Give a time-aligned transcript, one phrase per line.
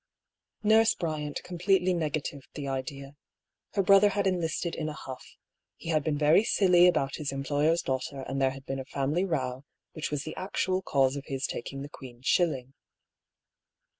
[0.63, 3.15] Nurse Bryant completely negatived the idea.
[3.75, 5.23] Her brother had enlisted in a huff.
[5.75, 9.25] He had been very silly about his employer's daughter, and there had been a family
[9.25, 12.73] row, which was the actual cause of his taking the Queen's shilling.